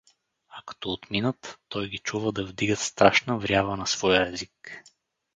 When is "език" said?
4.33-4.83